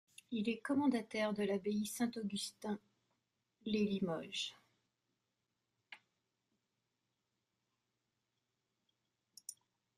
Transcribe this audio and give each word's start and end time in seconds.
Il 0.31 0.49
est 0.49 0.57
commendataire 0.61 1.31
de 1.31 1.43
l'abbaye 1.43 1.85
Saint-Augustin-lès-Limoges. 1.85 4.55